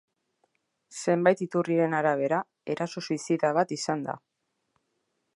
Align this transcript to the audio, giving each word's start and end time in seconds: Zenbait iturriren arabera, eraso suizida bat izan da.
Zenbait 0.99 1.43
iturriren 1.45 1.93
arabera, 1.97 2.39
eraso 2.75 3.03
suizida 3.09 3.51
bat 3.61 3.75
izan 3.77 4.01
da. 4.07 4.17